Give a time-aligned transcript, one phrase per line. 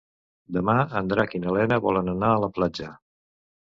[0.57, 2.95] Demà en Drac i na Lena volen anar a la platja.